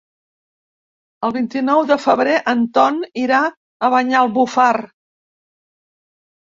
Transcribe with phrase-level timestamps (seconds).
[1.27, 3.43] El vint-i-nou de febrer en Ton irà
[3.89, 4.71] a Banyalbufar.